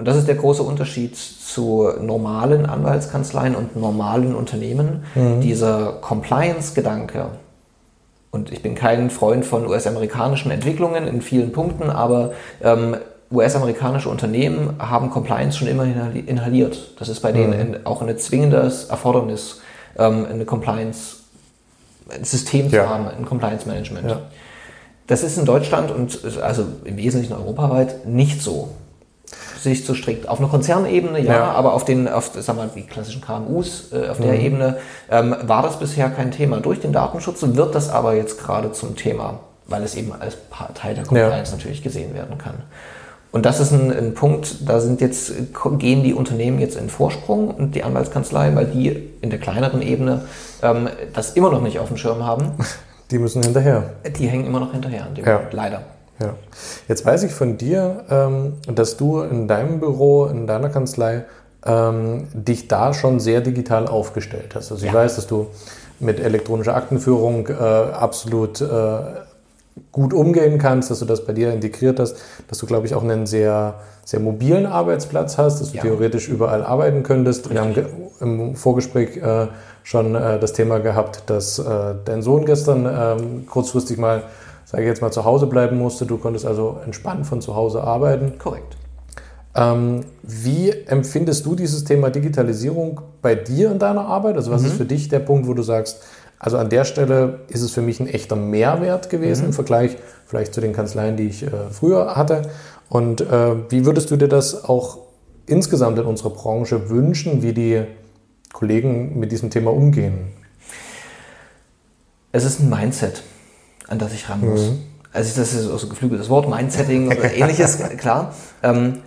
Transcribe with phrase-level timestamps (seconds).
[0.00, 5.04] Und das ist der große Unterschied zu normalen Anwaltskanzleien und normalen Unternehmen.
[5.14, 5.42] Mhm.
[5.42, 7.26] Dieser Compliance-Gedanke.
[8.30, 12.32] Und ich bin kein Freund von US-amerikanischen Entwicklungen in vielen Punkten, aber
[12.62, 12.96] ähm,
[13.30, 16.94] US-amerikanische Unternehmen haben Compliance schon immer inhaliert.
[16.98, 17.76] Das ist bei denen mhm.
[17.84, 19.60] auch ein zwingendes Erfordernis,
[19.96, 21.16] ähm, eine Compliance
[22.22, 22.88] System zu ja.
[22.88, 24.10] haben, ein Compliance Management.
[24.10, 24.20] Ja.
[25.06, 28.70] Das ist in Deutschland und also im Wesentlichen europaweit nicht so
[29.60, 30.28] sich zu strikt.
[30.28, 33.92] Auf einer Konzernebene, ja, ja, aber auf den, auf, sagen wir mal, die klassischen KMUs,
[33.92, 34.40] äh, auf der mhm.
[34.40, 34.76] Ebene,
[35.10, 36.60] ähm, war das bisher kein Thema.
[36.60, 40.36] Durch den Datenschutz wird das aber jetzt gerade zum Thema, weil es eben als
[40.74, 41.58] Teil der Compliance ja.
[41.58, 42.62] natürlich gesehen werden kann.
[43.32, 45.32] Und das ist ein, ein, Punkt, da sind jetzt,
[45.78, 50.22] gehen die Unternehmen jetzt in Vorsprung und die Anwaltskanzleien, weil die in der kleineren Ebene
[50.62, 52.52] ähm, das immer noch nicht auf dem Schirm haben.
[53.10, 53.90] Die müssen hinterher.
[54.20, 55.32] Die hängen immer noch hinterher, ja.
[55.32, 55.82] Moment, leider.
[56.20, 56.34] Ja.
[56.86, 61.24] Jetzt weiß ich von dir, ähm, dass du in deinem Büro, in deiner Kanzlei,
[61.66, 64.70] ähm, dich da schon sehr digital aufgestellt hast.
[64.70, 65.48] Also ich weiß, dass du
[65.98, 68.98] mit elektronischer Aktenführung äh, absolut äh,
[69.92, 72.16] gut umgehen kannst, dass du das bei dir integriert hast,
[72.48, 75.82] dass du, glaube ich, auch einen sehr, sehr mobilen Arbeitsplatz hast, dass du ja.
[75.82, 77.50] theoretisch überall arbeiten könntest.
[77.50, 77.74] Richtig.
[77.74, 79.48] Wir haben im Vorgespräch äh,
[79.82, 84.22] schon äh, das Thema gehabt, dass äh, dein Sohn gestern ähm, kurzfristig mal
[84.70, 86.06] sage ich jetzt mal, zu Hause bleiben musste.
[86.06, 88.38] Du konntest also entspannt von zu Hause arbeiten.
[88.38, 88.76] Korrekt.
[89.52, 94.36] Ähm, wie empfindest du dieses Thema Digitalisierung bei dir in deiner Arbeit?
[94.36, 94.68] Also was mhm.
[94.68, 96.04] ist für dich der Punkt, wo du sagst,
[96.40, 99.46] also an der Stelle ist es für mich ein echter Mehrwert gewesen mhm.
[99.48, 99.96] im Vergleich
[100.26, 102.42] vielleicht zu den Kanzleien, die ich äh, früher hatte.
[102.88, 104.98] Und äh, wie würdest du dir das auch
[105.46, 107.84] insgesamt in unserer Branche wünschen, wie die
[108.52, 110.32] Kollegen mit diesem Thema umgehen?
[112.32, 113.22] Es ist ein Mindset
[113.90, 114.70] an das ich ran muss.
[114.70, 114.78] Mhm.
[115.12, 118.32] Also das ist so ein geflügeltes Wort, Mindsetting oder ähnliches, klar.
[118.62, 119.00] Ähm,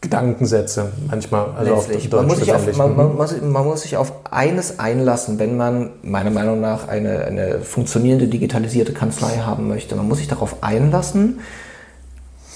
[0.00, 1.50] Gedankensätze manchmal.
[1.56, 5.40] Also auf man, muss sich auf, man, man, muss, man, muss sich auf eines einlassen,
[5.40, 9.96] wenn man meiner Meinung nach eine, eine funktionierende digitalisierte Kanzlei haben möchte.
[9.96, 11.40] Man muss sich darauf einlassen,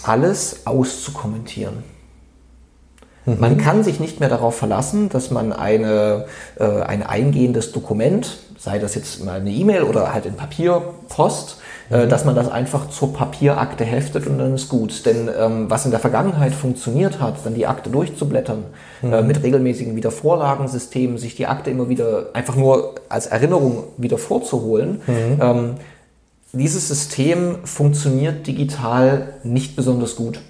[0.04, 1.82] alles auszukommentieren.
[3.24, 3.40] Mhm.
[3.40, 6.26] Man kann sich nicht mehr darauf verlassen, dass man eine,
[6.58, 11.58] äh, ein eingehendes Dokument, sei das jetzt mal eine E-Mail oder halt in Papierpost,
[11.92, 15.04] äh, dass man das einfach zur Papierakte heftet und dann ist gut.
[15.06, 18.64] Denn ähm, was in der Vergangenheit funktioniert hat, dann die Akte durchzublättern,
[19.02, 19.12] äh, mhm.
[19.12, 25.00] äh, mit regelmäßigen Wiedervorlagensystemen, sich die Akte immer wieder einfach nur als Erinnerung wieder vorzuholen,
[25.06, 25.38] mhm.
[25.40, 25.74] ähm,
[26.54, 30.40] dieses System funktioniert digital nicht besonders gut.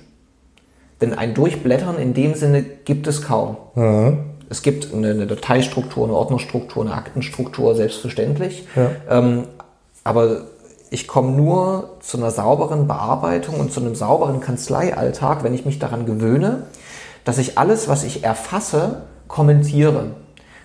[1.01, 3.57] Denn ein Durchblättern in dem Sinne gibt es kaum.
[3.75, 4.19] Mhm.
[4.49, 8.67] Es gibt eine, eine, Dateistruktur, eine Ordnerstruktur, eine Aktenstruktur, selbstverständlich.
[8.77, 8.91] Ja.
[9.09, 9.45] Ähm,
[10.05, 10.43] aber
[10.93, 15.79] ich komme nur zu einer sauberen Bearbeitung und zu einem sauberen Kanzleialltag, wenn ich mich
[15.79, 16.65] daran gewöhne,
[17.25, 20.11] dass ich alles, was ich erfasse, kommentiere.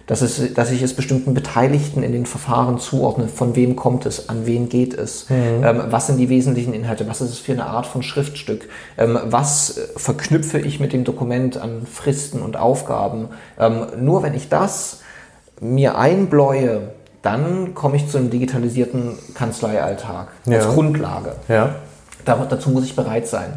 [0.06, 3.28] Dass, es, dass ich es bestimmten Beteiligten in den Verfahren zuordne.
[3.28, 4.30] Von wem kommt es?
[4.30, 5.30] An wen geht es?
[5.30, 5.64] Mhm.
[5.64, 7.10] Ähm, was sind die wesentlichen Inhalte?
[7.10, 8.70] Was ist es für eine Art von Schriftstück?
[8.98, 13.30] Ähm, was verknüpfe ich mit dem Dokument an Fristen und Aufgaben?
[13.60, 15.02] Ähm, nur wenn ich das
[15.60, 20.60] mir einbläue, dann komme ich zu einem digitalisierten Kanzleialltag ja.
[20.60, 21.36] als Grundlage.
[21.48, 21.76] Ja.
[22.26, 23.54] Da, dazu muss ich bereit sein.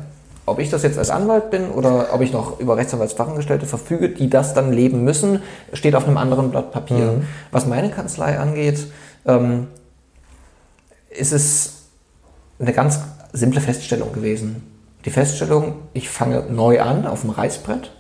[0.47, 4.29] Ob ich das jetzt als Anwalt bin oder ob ich noch über Rechtsanwaltsfachangestellte verfüge, die
[4.29, 7.13] das dann leben müssen, steht auf einem anderen Blatt Papier.
[7.13, 7.27] Mhm.
[7.53, 8.87] Was meine Kanzlei angeht,
[9.27, 9.69] ähm,
[11.11, 11.83] ist es
[12.59, 13.01] eine ganz
[13.33, 14.63] simple Feststellung gewesen.
[15.05, 17.93] Die Feststellung, ich fange neu an auf dem Reißbrett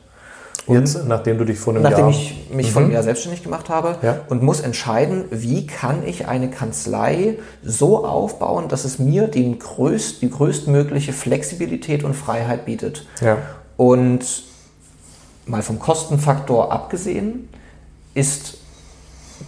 [0.69, 2.09] Jetzt, nachdem du dich vor einem nachdem Jahr...
[2.11, 2.73] Nachdem ich mich mhm.
[2.73, 4.21] vor einem Jahr selbstständig gemacht habe ja.
[4.29, 10.23] und muss entscheiden, wie kann ich eine Kanzlei so aufbauen, dass es mir den größt,
[10.23, 13.07] die größtmögliche Flexibilität und Freiheit bietet.
[13.21, 13.39] Ja.
[13.77, 14.45] Und
[15.47, 17.49] mal vom Kostenfaktor abgesehen,
[18.15, 18.59] ist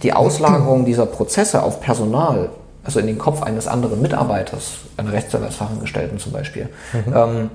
[0.01, 2.49] die Auslagerung dieser Prozesse auf Personal,
[2.83, 7.13] also in den Kopf eines anderen Mitarbeiters, einer Rechtsanwaltsfachangestellten zum Beispiel, mhm.
[7.15, 7.49] ähm,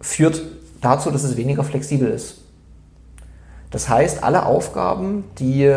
[0.00, 0.42] führt
[0.80, 2.38] dazu, dass es weniger flexibel ist.
[3.74, 5.68] Das heißt, alle Aufgaben, die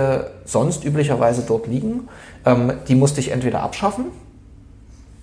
[0.46, 2.08] sonst üblicherweise dort liegen,
[2.46, 4.06] ähm, die musste ich entweder abschaffen.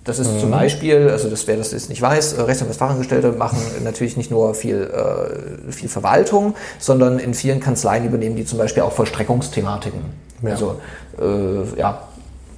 [0.03, 0.39] Das ist mhm.
[0.41, 4.53] zum Beispiel, also das wer das jetzt nicht weiß, äh, Rechtsanwaltsfachangestellte machen natürlich nicht nur
[4.55, 10.01] viel, äh, viel Verwaltung, sondern in vielen Kanzleien übernehmen die zum Beispiel auch Vollstreckungsthematiken.
[10.43, 10.49] Ja.
[10.49, 10.81] Also
[11.17, 12.04] äh, ja,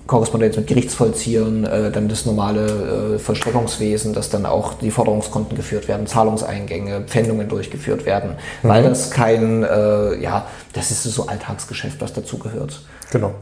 [0.08, 5.88] Korrespondenz mit Gerichtsvollziehern, äh, dann das normale äh, Vollstreckungswesen, dass dann auch die Forderungskonten geführt
[5.88, 8.32] werden, Zahlungseingänge, Pfändungen durchgeführt werden,
[8.64, 8.68] mhm.
[8.68, 12.82] weil das kein, äh, ja, das ist so Alltagsgeschäft, was dazugehört.
[13.12, 13.34] Genau.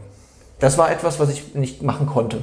[0.59, 2.37] Das war etwas, was ich nicht machen konnte.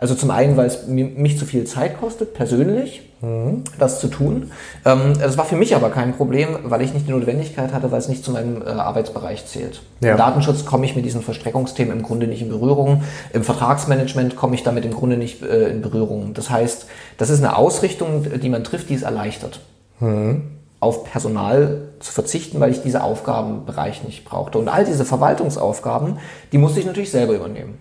[0.00, 3.64] Also zum einen, weil es mich zu viel Zeit kostet, persönlich, mhm.
[3.80, 4.52] das zu tun.
[4.84, 7.98] Ähm, das war für mich aber kein Problem, weil ich nicht die Notwendigkeit hatte, weil
[7.98, 9.82] es nicht zu meinem äh, Arbeitsbereich zählt.
[10.00, 10.12] Ja.
[10.12, 13.02] Im Datenschutz komme ich mit diesen Verstreckungsthemen im Grunde nicht in Berührung.
[13.32, 16.32] Im Vertragsmanagement komme ich damit im Grunde nicht äh, in Berührung.
[16.32, 16.86] Das heißt,
[17.16, 19.60] das ist eine Ausrichtung, die man trifft, die es erleichtert.
[20.00, 20.42] Mhm.
[20.78, 24.58] auf Personal zu verzichten, weil ich diese Aufgabenbereich nicht brauchte.
[24.58, 26.18] Und all diese Verwaltungsaufgaben,
[26.52, 27.78] die musste ich natürlich selber übernehmen.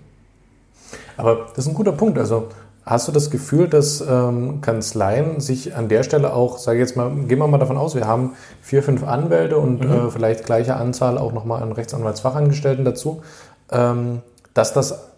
[1.18, 2.18] Aber das ist ein guter Punkt.
[2.18, 2.48] Also
[2.86, 6.96] hast du das Gefühl, dass ähm, Kanzleien sich an der Stelle auch, sage ich jetzt
[6.96, 9.92] mal, gehen wir mal davon aus, wir haben vier, fünf Anwälte und mhm.
[9.92, 13.22] äh, vielleicht gleiche Anzahl auch nochmal an Rechtsanwaltsfachangestellten dazu,
[13.72, 14.22] ähm,
[14.54, 15.10] dass das,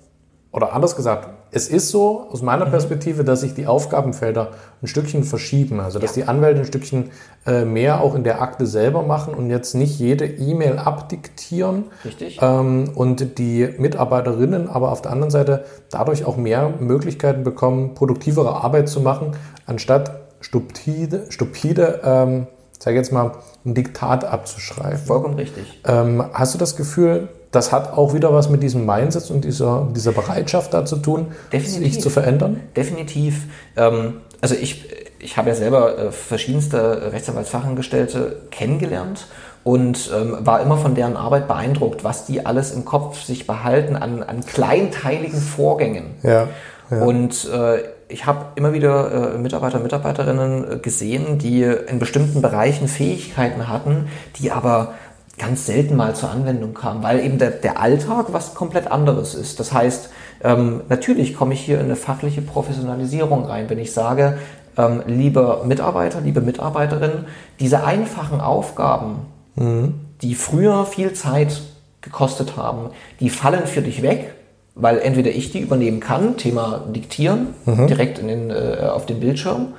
[0.52, 2.72] oder anders gesagt, es ist so aus meiner mhm.
[2.72, 4.52] Perspektive, dass sich die Aufgabenfelder
[4.82, 5.80] ein Stückchen verschieben.
[5.80, 6.24] Also dass ja.
[6.24, 7.12] die Anwälte ein Stückchen
[7.46, 11.86] äh, mehr auch in der Akte selber machen und jetzt nicht jede E-Mail abdiktieren.
[12.06, 12.40] Richtig.
[12.42, 18.64] Ähm, und die Mitarbeiterinnen aber auf der anderen Seite dadurch auch mehr Möglichkeiten bekommen, produktivere
[18.64, 19.32] Arbeit zu machen,
[19.66, 22.48] anstatt stupide, stupide ähm,
[22.80, 23.34] sage jetzt mal,
[23.66, 24.98] ein Diktat abzuschreiben.
[24.98, 25.82] Vollkommen richtig.
[25.86, 29.88] Ähm, hast du das Gefühl, das hat auch wieder was mit diesem Mindset und dieser,
[29.96, 31.94] dieser Bereitschaft da zu tun, Definitiv.
[31.94, 32.62] sich zu verändern?
[32.76, 33.46] Definitiv.
[33.76, 34.86] Ähm, also ich,
[35.20, 39.28] ich habe ja selber äh, verschiedenste Rechtsanwaltsfachangestellte kennengelernt
[39.64, 43.96] und ähm, war immer von deren Arbeit beeindruckt, was die alles im Kopf sich behalten
[43.96, 46.16] an, an kleinteiligen Vorgängen.
[46.24, 46.48] Ja,
[46.90, 47.02] ja.
[47.02, 52.88] Und äh, ich habe immer wieder äh, Mitarbeiter, Mitarbeiterinnen äh, gesehen, die in bestimmten Bereichen
[52.88, 54.08] Fähigkeiten hatten,
[54.38, 54.94] die aber
[55.40, 59.60] ganz selten mal zur Anwendung kamen, weil eben der, der Alltag was komplett anderes ist.
[59.60, 60.10] Das heißt,
[60.44, 64.38] ähm, natürlich komme ich hier in eine fachliche Professionalisierung rein, wenn ich sage,
[64.78, 67.26] ähm, lieber Mitarbeiter, liebe Mitarbeiterin,
[67.60, 69.22] diese einfachen Aufgaben,
[69.56, 69.96] mhm.
[70.22, 71.62] die früher viel Zeit
[72.02, 74.36] gekostet haben, die fallen für dich weg,
[74.76, 77.88] weil entweder ich die übernehmen kann, Thema Diktieren, mhm.
[77.88, 79.74] direkt in den, äh, auf dem Bildschirm,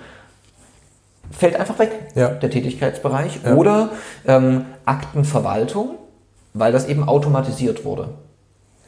[1.31, 2.29] fällt einfach weg, ja.
[2.29, 3.41] der Tätigkeitsbereich.
[3.45, 3.55] Ja.
[3.55, 3.91] Oder
[4.27, 5.97] ähm, Aktenverwaltung,
[6.55, 8.09] weil das eben automatisiert wurde.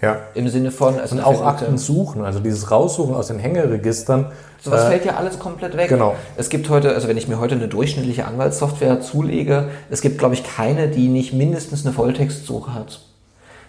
[0.01, 0.19] Ja.
[0.35, 0.99] Im Sinne von.
[0.99, 4.33] Also Und auch Akten suchen, also dieses Raussuchen aus den Hängeregistern.
[4.61, 5.89] Sowas äh, fällt ja alles komplett weg.
[5.89, 6.17] Genau.
[6.37, 10.35] Es gibt heute, also wenn ich mir heute eine durchschnittliche Anwaltssoftware zulege, es gibt, glaube
[10.35, 13.01] ich, keine, die nicht mindestens eine Volltextsuche hat.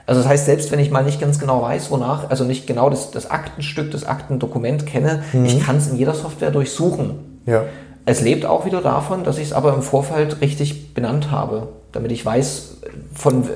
[0.05, 2.89] Also das heißt, selbst wenn ich mal nicht ganz genau weiß, wonach, also nicht genau
[2.89, 5.45] das, das Aktenstück, das Aktendokument kenne, mhm.
[5.45, 7.41] ich kann es in jeder Software durchsuchen.
[7.45, 7.63] Ja.
[8.05, 12.11] Es lebt auch wieder davon, dass ich es aber im Vorfeld richtig benannt habe, damit
[12.11, 12.77] ich weiß,
[13.13, 13.47] von,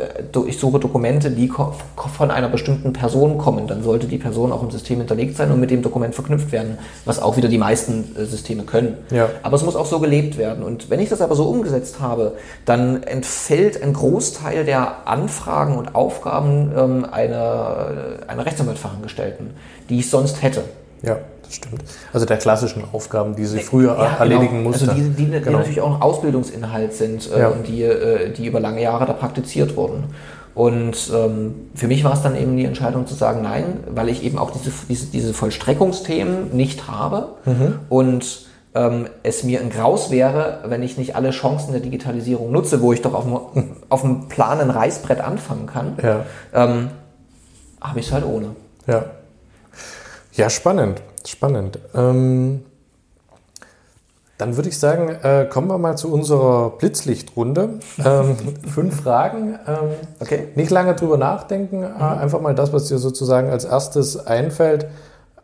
[0.48, 3.68] ich suche Dokumente, die von einer bestimmten Person kommen.
[3.68, 6.78] Dann sollte die Person auch im System hinterlegt sein und mit dem Dokument verknüpft werden,
[7.04, 8.98] was auch wieder die meisten äh, Systeme können.
[9.12, 9.30] Ja.
[9.44, 10.64] Aber es muss auch so gelebt werden.
[10.64, 12.34] Und wenn ich das aber so umgesetzt habe,
[12.64, 19.52] dann entfällt ein Großteil der Anfragen und Aufgaben ähm, einer, einer Rechtsanwaltfachangestellten,
[19.90, 20.64] die ich sonst hätte.
[21.02, 21.18] Ja
[21.48, 21.84] das stimmt.
[22.14, 24.20] Also der klassischen Aufgaben, die sie früher ja, genau.
[24.20, 24.70] erledigen genau.
[24.70, 24.90] mussten.
[24.90, 25.58] Also die, die, die genau.
[25.58, 27.48] natürlich auch ein Ausbildungsinhalt sind äh, ja.
[27.48, 30.06] und die, äh, die über lange Jahre da praktiziert wurden.
[30.54, 34.24] Und ähm, für mich war es dann eben die Entscheidung zu sagen, nein, weil ich
[34.24, 37.80] eben auch diese, diese, diese Vollstreckungsthemen nicht habe mhm.
[37.90, 42.82] und ähm, es mir ein Graus wäre, wenn ich nicht alle Chancen der Digitalisierung nutze,
[42.82, 46.26] wo ich doch auf dem, auf dem planen Reißbrett anfangen kann, ja.
[46.54, 46.90] ähm,
[47.80, 48.56] habe ich es halt ohne.
[48.88, 49.06] Ja.
[50.34, 51.02] Ja, spannend.
[51.26, 51.80] Spannend.
[51.94, 52.64] Ähm,
[54.38, 57.80] dann würde ich sagen, äh, kommen wir mal zu unserer Blitzlichtrunde.
[58.04, 58.38] Ähm,
[58.74, 59.58] fünf Fragen.
[59.68, 60.50] Ähm, okay.
[60.56, 62.02] Nicht lange drüber nachdenken, äh, mhm.
[62.02, 64.86] einfach mal das, was dir sozusagen als erstes einfällt.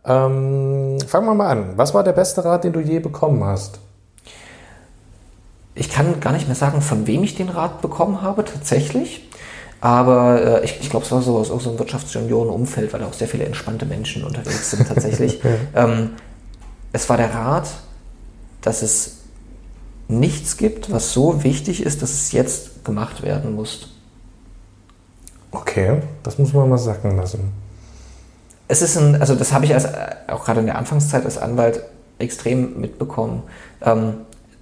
[0.06, 1.74] Ähm, fangen wir mal an.
[1.76, 3.80] Was war der beste Rat, den du je bekommen hast?
[5.76, 9.28] Ich kann gar nicht mehr sagen, von wem ich den Rat bekommen habe, tatsächlich.
[9.84, 13.12] Aber äh, ich, ich glaube, es war so aus so einem Wirtschaftsjunioren-Umfeld, weil da auch
[13.12, 15.42] sehr viele entspannte Menschen unterwegs sind tatsächlich.
[15.76, 16.12] ähm,
[16.94, 17.68] es war der Rat,
[18.62, 19.18] dass es
[20.08, 23.90] nichts gibt, was so wichtig ist, dass es jetzt gemacht werden muss.
[25.52, 27.52] Okay, das muss man mal sacken lassen.
[28.70, 29.86] Es ist ein, also das habe ich als,
[30.30, 31.84] auch gerade in der Anfangszeit als Anwalt
[32.20, 33.44] extrem mitbekommen.
[33.82, 34.14] Ähm,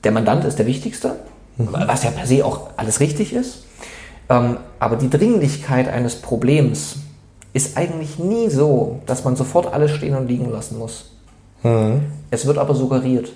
[0.04, 1.18] der Mandant ist der Wichtigste,
[1.58, 1.68] mhm.
[1.72, 3.66] was ja per se auch alles richtig ist.
[4.32, 6.98] Ähm, aber die Dringlichkeit eines Problems
[7.54, 11.12] ist eigentlich nie so, dass man sofort alles stehen und liegen lassen muss.
[11.64, 12.02] Mhm.
[12.32, 13.32] Es wird aber suggeriert.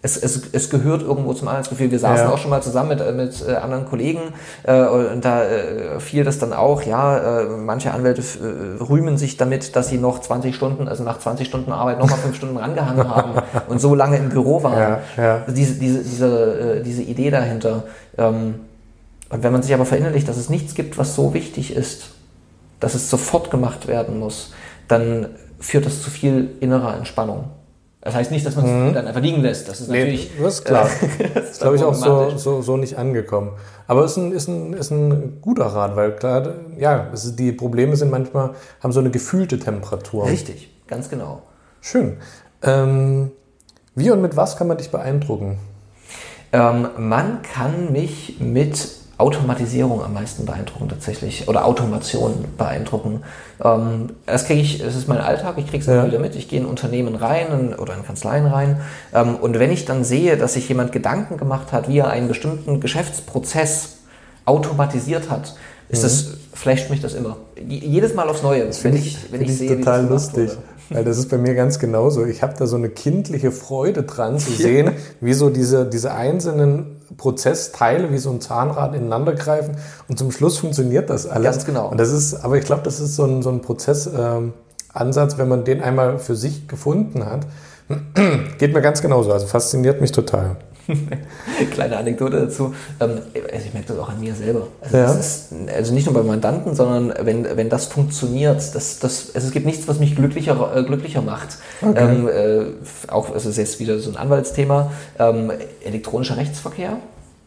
[0.00, 1.90] es, es, es gehört irgendwo zum Arbeitsgefühl.
[1.90, 2.32] Wir saßen ja.
[2.32, 4.20] auch schon mal zusammen mit, mit äh, anderen Kollegen
[4.62, 9.36] äh, und da äh, fiel das dann auch, ja, äh, manche Anwälte äh, rühmen sich
[9.36, 13.08] damit, dass sie noch 20 Stunden, also nach 20 Stunden Arbeit nochmal fünf Stunden rangehangen
[13.14, 14.78] haben und so lange im Büro waren.
[14.78, 15.34] Ja, ja.
[15.38, 17.82] Also diese, diese, diese, äh, diese Idee dahinter.
[18.16, 18.54] Ähm,
[19.30, 22.10] und wenn man sich aber verinnerlicht, dass es nichts gibt, was so wichtig ist,
[22.80, 24.52] dass es sofort gemacht werden muss,
[24.86, 25.28] dann
[25.60, 27.50] führt das zu viel innerer Entspannung.
[28.00, 28.94] Das heißt nicht, dass man es mhm.
[28.94, 29.68] dann einfach liegen lässt.
[29.68, 30.30] Das ist natürlich.
[30.36, 30.88] Nee, das ist klar.
[31.34, 33.50] Das ist, glaube ich, auch so, so, so nicht angekommen.
[33.86, 37.52] Aber es ist ein, ist, ein, ist ein guter Rat, weil klar, ja, ist, die
[37.52, 40.26] Probleme sind manchmal, haben so eine gefühlte Temperatur.
[40.26, 41.42] Richtig, ganz genau.
[41.80, 42.18] Schön.
[42.62, 43.32] Ähm,
[43.94, 45.58] wie und mit was kann man dich beeindrucken?
[46.52, 48.88] Ähm, man kann mich mit
[49.18, 53.22] Automatisierung am meisten beeindrucken tatsächlich oder Automation beeindrucken.
[53.62, 56.06] Ähm, das kriege ich, es ist mein Alltag, ich kriege es immer ja.
[56.06, 56.36] wieder mit.
[56.36, 58.80] Ich gehe in Unternehmen rein in, oder in Kanzleien rein
[59.12, 62.28] ähm, und wenn ich dann sehe, dass sich jemand Gedanken gemacht hat, wie er einen
[62.28, 63.98] bestimmten Geschäftsprozess
[64.44, 65.56] automatisiert hat,
[65.88, 66.02] ist mhm.
[66.02, 67.36] das, flasht mich das immer.
[67.66, 68.66] Jedes Mal aufs Neue.
[68.66, 70.50] Das finde ich, wenn ich, ich sehe, total lustig.
[70.90, 72.24] Weil das ist bei mir ganz genauso.
[72.24, 76.97] Ich habe da so eine kindliche Freude dran zu sehen, wie so diese, diese einzelnen
[77.16, 79.76] Prozessteile wie so ein Zahnrad ineinander greifen
[80.08, 81.44] und zum Schluss funktioniert das alles.
[81.44, 81.88] Ganz genau.
[81.88, 84.52] Und das ist, aber ich glaube, das ist so ein, so ein Prozessansatz,
[85.32, 87.46] ähm, wenn man den einmal für sich gefunden hat.
[88.58, 89.32] Geht mir ganz genauso.
[89.32, 90.56] Also fasziniert mich total.
[91.72, 92.74] Kleine Anekdote dazu.
[93.00, 93.10] Ähm,
[93.52, 94.68] also ich merke das auch an mir selber.
[94.80, 95.12] Also, ja.
[95.12, 99.52] ist, also nicht nur bei Mandanten, sondern wenn, wenn das funktioniert, das, das, also es
[99.52, 101.58] gibt nichts, was mich glücklicher, äh, glücklicher macht.
[101.82, 101.98] Okay.
[101.98, 105.52] Ähm, äh, auch, es ist jetzt wieder so ein Anwaltsthema, ähm,
[105.84, 106.98] elektronischer Rechtsverkehr.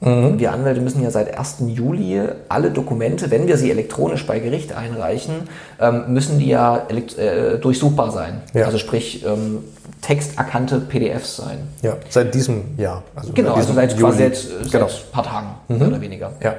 [0.02, 0.40] Mhm.
[0.40, 1.58] Wir Anwälte müssen ja seit 1.
[1.68, 5.48] Juli alle Dokumente, wenn wir sie elektronisch bei Gericht einreichen,
[5.80, 8.42] ähm, müssen die ja äh, durchsuchbar sein.
[8.54, 8.66] Ja.
[8.66, 9.60] Also sprich ähm,
[10.02, 11.68] texterkannte PDFs sein.
[11.82, 13.04] Ja, seit diesem Jahr.
[13.16, 14.04] Also genau, also seit, Juli.
[14.04, 14.86] quasi seit, seit genau.
[14.86, 15.78] ein paar Tagen, mhm.
[15.78, 16.34] mehr oder weniger.
[16.42, 16.56] Ja.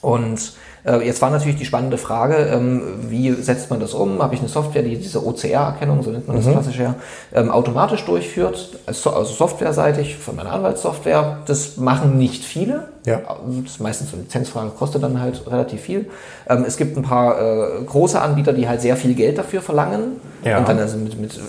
[0.00, 0.52] Und
[0.86, 4.22] äh, jetzt war natürlich die spannende Frage, ähm, wie setzt man das um?
[4.22, 6.52] Habe ich eine Software, die diese OCR-Erkennung, so nennt man das mhm.
[6.52, 6.94] klassisch ja,
[7.34, 11.38] ähm, automatisch durchführt, also softwareseitig von meiner Anwaltssoftware.
[11.46, 12.88] Das machen nicht viele.
[13.06, 13.20] Ja.
[13.62, 16.06] Das ist meistens so eine Lizenzfrage, kostet dann halt relativ viel.
[16.48, 20.20] Ähm, es gibt ein paar äh, große Anbieter, die halt sehr viel Geld dafür verlangen
[20.44, 20.58] ja.
[20.58, 21.40] und dann also mit, mit äh,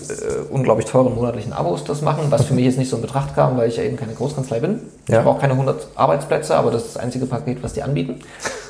[0.50, 3.56] unglaublich teuren monatlichen Abos das machen, was für mich jetzt nicht so in Betracht kam,
[3.56, 4.82] weil ich ja eben keine Großkanzlei bin.
[5.08, 5.14] Ja.
[5.14, 8.20] Ich habe auch keine 100 Arbeitsplätze, aber das ist das einzige Paket, was die anbieten.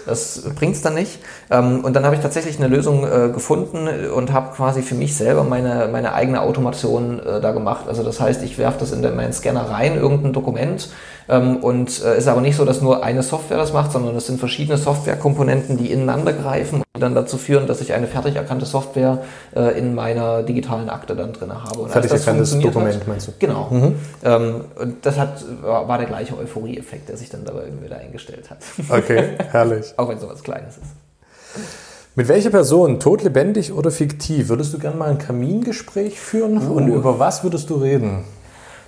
[0.07, 1.19] Das bringt es dann nicht.
[1.51, 5.15] Ähm, und dann habe ich tatsächlich eine Lösung äh, gefunden und habe quasi für mich
[5.15, 7.85] selber meine, meine eigene Automation äh, da gemacht.
[7.87, 10.89] Also das heißt, ich werfe das in meinen Scanner rein, irgendein Dokument,
[11.29, 14.27] und es äh, ist aber nicht so, dass nur eine Software das macht, sondern es
[14.27, 18.65] sind verschiedene Softwarekomponenten, die ineinander greifen und dann dazu führen, dass ich eine fertig erkannte
[18.65, 19.19] Software
[19.55, 21.81] äh, in meiner digitalen Akte dann drin habe.
[21.81, 23.33] Und fertig erkanntes Dokument hat, meinst du?
[23.39, 23.69] Genau.
[23.71, 23.95] Mhm.
[24.25, 28.49] Ähm, und das hat, war der gleiche Euphorie-Effekt, der sich dann dabei irgendwie da eingestellt
[28.51, 28.59] hat.
[28.89, 29.93] Okay, herrlich.
[29.99, 31.67] Auch wenn sowas Kleines ist.
[32.15, 36.57] Mit welcher Person, totlebendig oder fiktiv, würdest du gerne mal ein Kamingespräch führen?
[36.69, 36.73] Uh.
[36.73, 38.25] Und über was würdest du reden?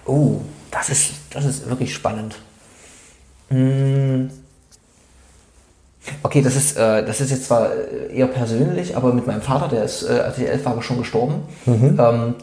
[0.06, 0.38] Oh,
[0.70, 2.36] das ist, das ist wirklich spannend.
[3.48, 4.30] Hm.
[6.22, 7.70] Okay, das ist, äh, das ist jetzt zwar
[8.12, 11.42] eher persönlich, aber mit meinem Vater, der ist, äh, als ich elf war, schon gestorben.
[11.66, 11.98] Mhm.
[12.00, 12.34] Ähm,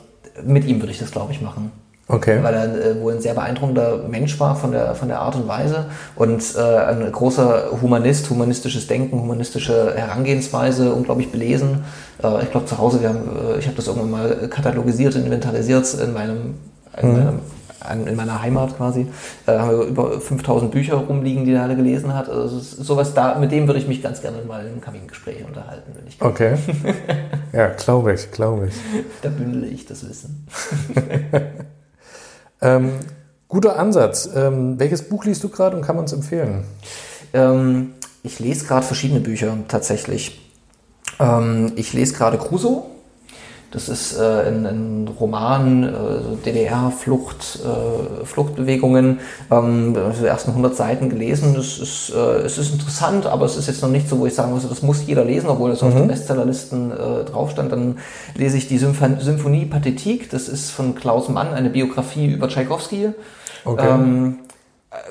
[0.46, 1.72] mit ihm würde ich das, glaube ich, machen.
[2.10, 2.41] Okay.
[2.41, 5.48] Weil er äh, wohl ein sehr beeindruckender Mensch war von der, von der Art und
[5.48, 11.84] Weise und äh, ein großer Humanist, humanistisches Denken, humanistische Herangehensweise, unglaublich belesen.
[12.24, 15.93] Äh, ich glaube, zu Hause, wir haben, äh, ich habe das irgendwann mal katalogisiert, inventarisiert
[15.96, 16.55] in meinem,
[17.01, 17.17] in mhm.
[17.17, 17.39] meinem
[17.91, 19.08] in meiner Heimat quasi,
[19.46, 22.29] äh, haben wir über 5000 Bücher rumliegen, die er alle gelesen hat.
[22.29, 26.08] Also sowas da, mit dem würde ich mich ganz gerne mal im Kamingespräch unterhalten, wenn
[26.08, 26.29] ich kann.
[26.29, 26.58] Okay.
[27.53, 28.74] ja, glaube ich, glaube ich.
[29.22, 30.48] Da bündele ich das Wissen.
[32.62, 32.91] ähm,
[33.48, 34.29] guter Ansatz.
[34.36, 36.65] Ähm, welches Buch liest du gerade und kann man es empfehlen?
[37.34, 40.41] Ähm, ich lese gerade verschiedene Bücher tatsächlich.
[41.20, 42.84] Ähm, ich lese gerade Crusoe
[43.71, 49.19] das ist äh, ein, ein, Roman, äh, DDR-Flucht, äh, Fluchtbewegungen,
[49.51, 51.53] ähm, die ersten 100 Seiten gelesen.
[51.53, 54.33] Das ist, äh, es ist interessant, aber es ist jetzt noch nicht so, wo ich
[54.33, 55.88] sagen muss, das muss jeder lesen, obwohl das mhm.
[55.89, 56.95] auf den Bestsellerlisten äh,
[57.25, 57.74] drauf stand.
[57.74, 57.97] Dann
[58.36, 63.09] lese ich die Symph Symphonie Pathetique, das ist von Klaus Mann, eine Biografie über Tchaikovsky.
[63.65, 63.86] Okay.
[63.86, 64.38] Ähm,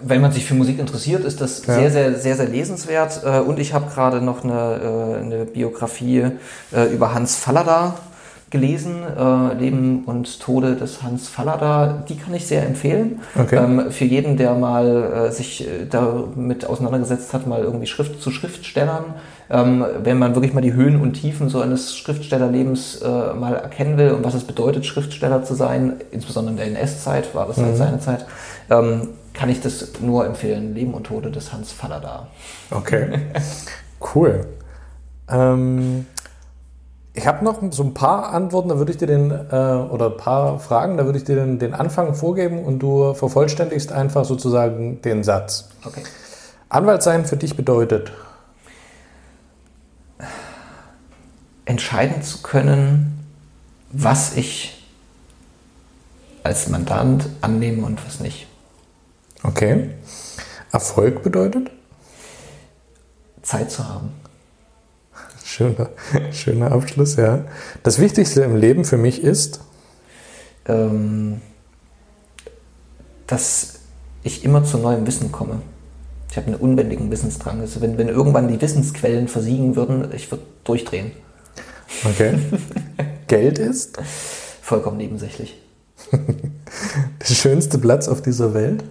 [0.03, 1.75] wenn man sich für Musik interessiert, ist das ja.
[1.75, 3.21] sehr, sehr, sehr, sehr lesenswert.
[3.23, 6.29] Äh, und ich habe gerade noch eine, eine Biografie
[6.73, 7.97] über Hans Fallada
[8.51, 12.05] gelesen, äh, Leben und Tode des Hans Fallada.
[12.09, 13.21] Die kann ich sehr empfehlen.
[13.37, 13.57] Okay.
[13.57, 18.31] Ähm, für jeden, der mal äh, sich äh, damit auseinandergesetzt hat, mal irgendwie Schrift zu
[18.31, 19.15] Schriftstellern.
[19.51, 23.97] Ähm, wenn man wirklich mal die Höhen und Tiefen so eines Schriftstellerlebens äh, mal erkennen
[23.97, 27.73] will und was es bedeutet, Schriftsteller zu sein, insbesondere in der NS-Zeit, war das halt
[27.73, 27.77] mhm.
[27.77, 28.27] seine Zeit,
[28.71, 30.75] ähm, kann ich das nur empfehlen.
[30.75, 32.29] Leben und Tode des Hans Fallada.
[32.71, 33.21] Okay,
[34.15, 34.47] cool.
[35.29, 36.07] Ähm,
[37.17, 39.55] ich habe noch so ein paar Antworten, da würde ich dir den, äh,
[39.91, 43.91] oder ein paar Fragen, da würde ich dir den, den Anfang vorgeben und du vervollständigst
[43.91, 45.71] einfach sozusagen den Satz.
[45.85, 46.03] Okay.
[46.69, 48.13] Anwalt sein für dich bedeutet?
[51.65, 53.27] Entscheiden zu können,
[53.91, 54.87] was ich
[56.43, 58.47] als Mandant annehme und was nicht.
[59.43, 59.91] Okay.
[60.71, 61.71] Erfolg bedeutet?
[63.43, 64.13] Zeit zu haben.
[65.47, 65.91] Schöner,
[66.33, 67.45] schöner Abschluss, ja.
[67.85, 69.61] Das Wichtigste im Leben für mich ist,
[70.67, 71.41] ähm,
[73.29, 73.75] dass
[74.25, 75.63] ich immer zu neuem Wissen komme.
[76.33, 77.61] Ich habe einen unbändigen Wissensdrang.
[77.61, 81.13] Also wenn, wenn irgendwann die Wissensquellen versiegen würden, ich würde durchdrehen.
[82.05, 82.39] Okay.
[83.29, 83.99] Geld ist?
[84.63, 85.63] Vollkommen nebensächlich.
[86.11, 88.83] Der schönste Platz auf dieser Welt?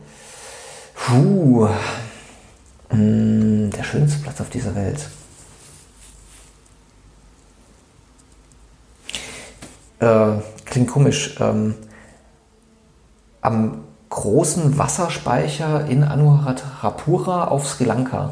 [0.95, 1.67] Puh.
[2.91, 4.99] Mm, der schönste Platz auf dieser Welt.
[9.99, 10.27] Äh,
[10.65, 11.75] klingt komisch, ähm,
[13.41, 18.31] am großen Wasserspeicher in Anuradhapura auf Sri Lanka.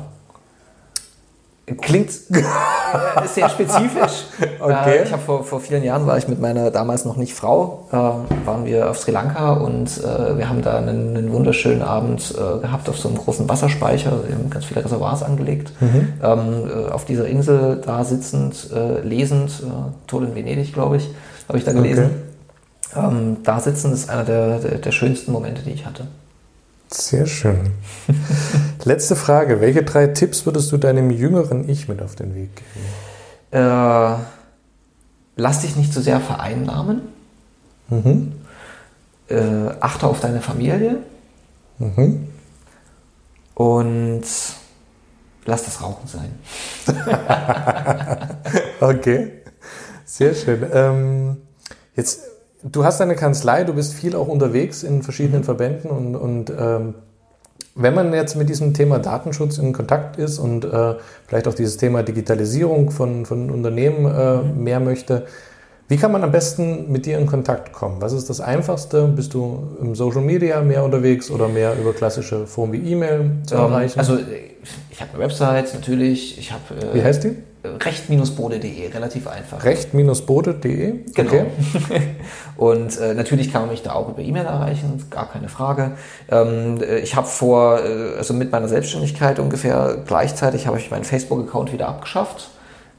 [1.81, 4.25] Klingt äh, sehr spezifisch.
[4.59, 4.99] Okay.
[4.99, 7.87] Äh, ich habe vor, vor vielen Jahren war ich mit meiner damals noch nicht Frau,
[7.91, 12.33] äh, waren wir auf Sri Lanka und äh, wir haben da einen, einen wunderschönen Abend
[12.33, 14.11] äh, gehabt auf so einem großen Wasserspeicher.
[14.25, 15.73] Wir haben ganz viele Reservoirs angelegt.
[15.81, 16.13] Mhm.
[16.21, 18.69] Ähm, äh, auf dieser Insel da sitzend,
[19.03, 19.63] lesend,
[20.07, 21.09] Tod in Venedig, glaube ich
[21.47, 22.05] habe ich da gelesen.
[22.05, 22.13] Okay.
[22.95, 26.07] Ähm, da sitzen ist einer der, der, der schönsten Momente, die ich hatte.
[26.89, 27.71] Sehr schön.
[28.83, 29.61] Letzte Frage.
[29.61, 33.63] Welche drei Tipps würdest du deinem jüngeren Ich mit auf den Weg geben?
[33.63, 34.15] Äh,
[35.35, 37.01] lass dich nicht zu sehr vereinnahmen.
[37.89, 38.33] Mhm.
[39.27, 40.97] Äh, achte auf deine Familie.
[41.79, 42.27] Mhm.
[43.55, 44.23] Und
[45.45, 46.31] lass das Rauchen sein.
[48.79, 49.42] okay.
[50.13, 50.63] Sehr schön.
[50.71, 51.37] Ähm,
[51.95, 52.21] jetzt,
[52.61, 55.45] du hast eine Kanzlei, du bist viel auch unterwegs in verschiedenen mhm.
[55.45, 56.93] Verbänden und, und ähm,
[57.73, 60.93] wenn man jetzt mit diesem Thema Datenschutz in Kontakt ist und äh,
[61.25, 64.63] vielleicht auch dieses Thema Digitalisierung von, von Unternehmen äh, mhm.
[64.63, 65.25] mehr möchte,
[65.87, 67.99] wie kann man am besten mit dir in Kontakt kommen?
[67.99, 69.07] Was ist das Einfachste?
[69.07, 73.55] Bist du im Social Media mehr unterwegs oder mehr über klassische Formen wie E-Mail zu
[73.55, 73.97] ähm, erreichen?
[73.97, 74.19] Also
[74.91, 76.37] ich habe eine Website natürlich.
[76.37, 77.35] Ich habe, äh, wie heißt die?
[77.63, 79.63] recht-bode.de, relativ einfach.
[79.63, 81.05] Recht-bode.de?
[81.13, 81.31] Genau.
[81.31, 81.45] Okay.
[82.57, 85.91] und äh, natürlich kann man mich da auch über E-Mail erreichen, gar keine Frage.
[86.29, 91.05] Ähm, äh, ich habe vor, äh, also mit meiner Selbstständigkeit ungefähr gleichzeitig, habe ich meinen
[91.05, 92.49] Facebook-Account wieder abgeschafft.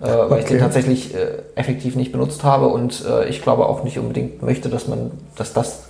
[0.01, 0.41] Äh, weil okay.
[0.41, 4.43] ich den tatsächlich äh, effektiv nicht benutzt habe und äh, ich glaube auch nicht unbedingt
[4.43, 5.85] möchte, dass man, dass das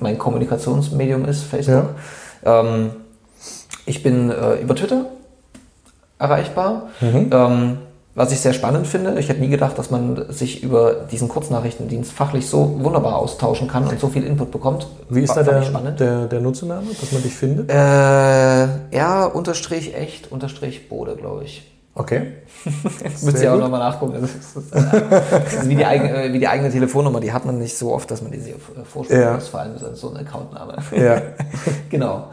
[0.00, 1.90] mein Kommunikationsmedium ist, Facebook.
[2.44, 2.60] Ja.
[2.60, 2.90] Ähm,
[3.86, 4.30] ich bin
[4.62, 5.06] über Twitter
[6.18, 6.90] erreichbar.
[7.00, 7.30] Mhm.
[7.32, 7.78] Ähm,
[8.14, 12.12] was ich sehr spannend finde, ich hätte nie gedacht, dass man sich über diesen Kurznachrichtendienst
[12.12, 14.88] fachlich so wunderbar austauschen kann und so viel Input bekommt.
[15.08, 15.60] Wie ist da der,
[15.92, 17.70] der, der, Nutzername, dass man dich findet?
[17.70, 17.74] Äh,
[18.90, 21.70] R unterstrich echt unterstrich Bode, glaube ich.
[21.94, 22.32] Okay.
[23.22, 24.18] Müsst ihr auch nochmal nachgucken.
[24.20, 27.58] Das ist, das ist wie, die eigene, äh, wie die eigene Telefonnummer, die hat man
[27.58, 29.34] nicht so oft, dass man die sich vorstellen ja.
[29.34, 30.76] muss, vor allem so ein Accountname.
[30.96, 31.22] Ja.
[31.90, 32.28] genau.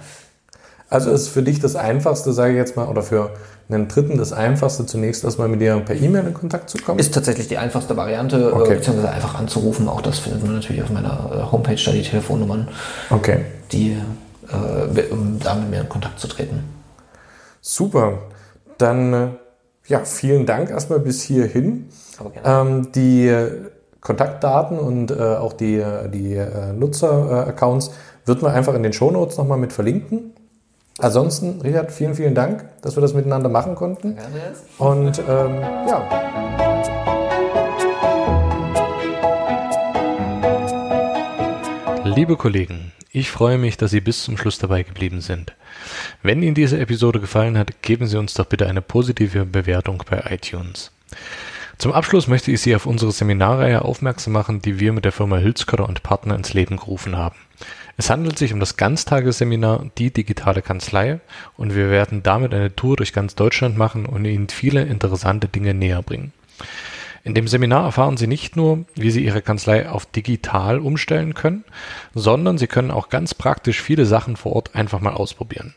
[0.89, 3.31] Also ist für dich das Einfachste, sage ich jetzt mal, oder für
[3.69, 6.99] einen Dritten das Einfachste, zunächst erstmal mit dir per E-Mail in Kontakt zu kommen?
[6.99, 8.75] Ist tatsächlich die einfachste Variante, äh, okay.
[8.75, 9.89] beziehungsweise einfach anzurufen.
[9.89, 12.69] Auch das findet man natürlich auf meiner äh, Homepage, da die Telefonnummern,
[13.09, 13.41] okay.
[13.71, 13.97] die,
[14.47, 16.63] äh, um da mit mir in Kontakt zu treten.
[17.59, 18.19] Super.
[18.77, 19.27] Dann, äh,
[19.87, 21.89] ja, vielen Dank erstmal bis hierhin.
[22.45, 23.33] Ähm, die
[23.99, 27.91] Kontaktdaten und äh, auch die, die äh, Nutzer-Accounts
[28.25, 30.33] wird man einfach in den Shownotes nochmal mit verlinken.
[30.99, 34.15] Ansonsten, Richard, vielen, vielen Dank, dass wir das miteinander machen konnten.
[34.15, 34.55] Gerne.
[34.79, 36.07] Und ähm, ja.
[42.03, 45.53] Liebe Kollegen, ich freue mich, dass Sie bis zum Schluss dabei geblieben sind.
[46.23, 50.23] Wenn Ihnen diese Episode gefallen hat, geben Sie uns doch bitte eine positive Bewertung bei
[50.31, 50.91] iTunes.
[51.77, 55.37] Zum Abschluss möchte ich Sie auf unsere Seminarreihe aufmerksam machen, die wir mit der Firma
[55.37, 57.35] Hülskörder und Partner ins Leben gerufen haben.
[57.99, 61.19] Es handelt sich um das Ganztagesseminar Die digitale Kanzlei
[61.57, 65.73] und wir werden damit eine Tour durch ganz Deutschland machen und Ihnen viele interessante Dinge
[65.73, 66.31] näher bringen.
[67.23, 71.63] In dem Seminar erfahren Sie nicht nur, wie Sie Ihre Kanzlei auf digital umstellen können,
[72.13, 75.73] sondern Sie können auch ganz praktisch viele Sachen vor Ort einfach mal ausprobieren.